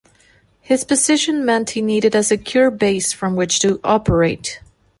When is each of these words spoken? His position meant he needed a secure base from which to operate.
His 0.61 0.83
position 0.83 1.45
meant 1.45 1.69
he 1.69 1.81
needed 1.83 2.15
a 2.15 2.23
secure 2.23 2.71
base 2.71 3.13
from 3.13 3.35
which 3.35 3.59
to 3.59 3.79
operate. 3.83 4.59